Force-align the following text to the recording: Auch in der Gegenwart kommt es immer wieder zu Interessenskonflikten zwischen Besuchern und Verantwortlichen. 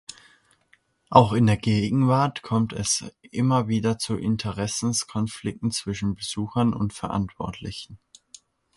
Auch 1.11 1.31
in 1.33 1.45
der 1.45 1.57
Gegenwart 1.57 2.41
kommt 2.41 2.73
es 2.73 3.05
immer 3.21 3.67
wieder 3.67 3.99
zu 3.99 4.15
Interessenskonflikten 4.17 5.69
zwischen 5.69 6.15
Besuchern 6.15 6.73
und 6.73 6.91
Verantwortlichen. 6.91 7.99